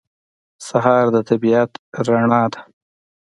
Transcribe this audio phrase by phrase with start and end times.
[0.67, 1.71] سهار د طبیعت
[2.05, 2.59] رڼا ده.